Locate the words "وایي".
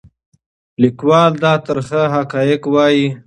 2.73-3.05